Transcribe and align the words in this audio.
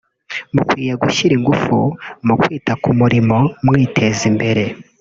[…]mukwiye 0.55 0.93
gushyira 1.01 1.33
ingufu 1.39 1.75
mu 2.25 2.33
kwita 2.41 2.73
ku 2.81 2.89
murimo 2.99 3.37
mwiteza 3.65 4.21
imbere 4.31 4.63